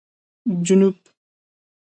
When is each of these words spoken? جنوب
جنوب 0.65 0.97